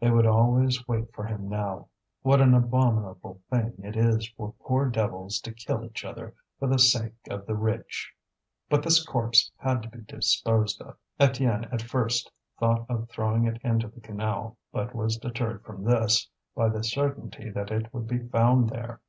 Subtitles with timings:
[0.00, 1.88] They would always wait for him now.
[2.22, 6.78] What an abominable thing it is for poor devils to kill each other for the
[6.78, 8.10] sake of the rich!
[8.70, 10.96] But this corpse had to be disposed of.
[11.20, 16.26] Étienne at first thought of throwing it into the canal, but was deterred from this
[16.54, 19.02] by the certainty that it would be found there.